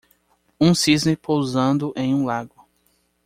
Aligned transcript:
Um 0.59 0.73
cisne 0.73 1.15
pousando 1.15 1.93
em 1.95 2.15
um 2.15 2.25
lago. 2.25 2.65